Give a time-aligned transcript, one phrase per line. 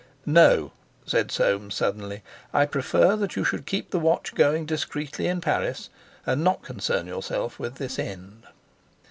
[0.25, 0.71] "No,"
[1.05, 2.23] said Soames suddenly,
[2.55, 5.91] "I prefer that you should keep the watch going discreetly in Paris,
[6.25, 8.47] and not concern yourself with this end."